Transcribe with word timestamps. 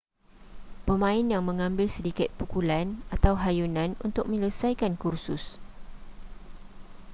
pemain 0.89 1.21
yang 1.33 1.43
mengambil 1.49 1.85
sedikit 1.95 2.25
pukulan 2.39 2.87
atau 3.15 3.33
hayunan 3.43 3.89
untuk 4.07 4.25
menyelesaikan 4.31 4.93
kursus 5.03 5.43